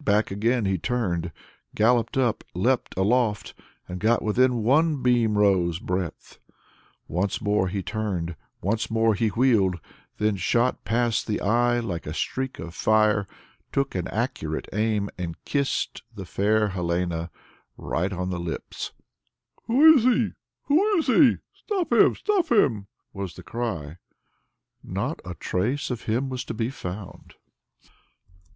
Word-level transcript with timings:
Back 0.00 0.32
again 0.32 0.64
he 0.64 0.78
turned, 0.78 1.30
galloped 1.76 2.16
up, 2.18 2.42
leapt 2.54 2.96
aloft, 2.98 3.54
and 3.86 4.00
got 4.00 4.20
within 4.20 4.64
one 4.64 5.00
beam 5.00 5.38
row's 5.38 5.78
breadth. 5.78 6.40
Once 7.06 7.40
more 7.40 7.68
he 7.68 7.84
turned, 7.84 8.34
once 8.60 8.90
more 8.90 9.14
he 9.14 9.28
wheeled, 9.28 9.78
then 10.18 10.34
shot 10.34 10.84
past 10.84 11.28
the 11.28 11.40
eye 11.40 11.78
like 11.78 12.04
a 12.04 12.12
streak 12.12 12.58
of 12.58 12.74
fire, 12.74 13.28
took 13.70 13.94
an 13.94 14.08
accurate 14.08 14.66
aim, 14.72 15.08
and 15.16 15.44
kissed 15.44 16.02
the 16.12 16.26
fair 16.26 16.70
Helena 16.70 17.30
right 17.76 18.12
on 18.12 18.30
the 18.30 18.40
lips! 18.40 18.90
"Who 19.68 19.94
is 19.98 20.02
he? 20.02 20.32
Who 20.64 20.84
is 20.96 21.06
he? 21.06 21.36
Stop 21.54 21.92
him! 21.92 22.16
Stop 22.16 22.50
him!" 22.50 22.88
was 23.12 23.34
the 23.36 23.44
cry. 23.44 23.98
Not 24.82 25.22
a 25.24 25.34
trace 25.34 25.92
of 25.92 26.02
him 26.06 26.28
was 26.28 26.42
to 26.46 26.54
be 26.54 26.70
found! 26.70 27.34